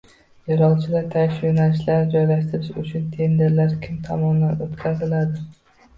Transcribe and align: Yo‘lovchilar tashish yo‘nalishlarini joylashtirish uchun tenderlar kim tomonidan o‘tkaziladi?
Yo‘lovchilar 0.51 1.03
tashish 1.15 1.43
yo‘nalishlarini 1.47 2.11
joylashtirish 2.15 2.71
uchun 2.85 3.05
tenderlar 3.19 3.77
kim 3.85 4.03
tomonidan 4.09 4.65
o‘tkaziladi? 4.69 5.45